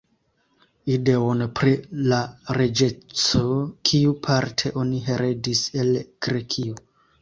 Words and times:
Ideon, 0.93 1.43
pri 1.59 1.73
la 2.13 2.23
reĝeco, 2.59 3.45
kiu, 3.93 4.17
parte, 4.27 4.77
oni 4.85 5.07
heredis 5.13 5.67
el 5.83 5.97
Grekio. 6.27 6.87